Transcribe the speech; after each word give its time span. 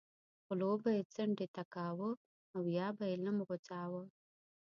غلو 0.47 0.71
به 0.81 0.89
یې 0.97 1.03
څنډې 1.13 1.47
ته 1.55 1.63
کاوه 1.73 2.09
او 2.53 2.61
یا 2.77 2.87
به 2.97 3.03
یې 3.09 3.15
لم 3.25 3.37
غوڅاوه. 3.47 4.03